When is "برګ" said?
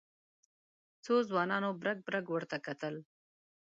1.81-1.97, 2.07-2.25